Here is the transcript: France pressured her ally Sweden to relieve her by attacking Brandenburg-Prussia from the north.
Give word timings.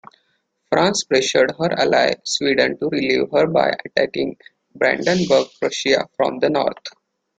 France 0.71 1.03
pressured 1.03 1.51
her 1.59 1.73
ally 1.73 2.15
Sweden 2.25 2.75
to 2.79 2.89
relieve 2.89 3.29
her 3.31 3.45
by 3.45 3.71
attacking 3.85 4.35
Brandenburg-Prussia 4.73 6.09
from 6.17 6.39
the 6.39 6.49
north. 6.49 6.81